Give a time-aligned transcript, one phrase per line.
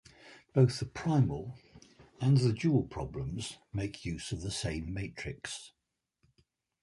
[0.55, 1.59] Both the primal
[2.19, 5.73] and the dual problems make use of the same matrix.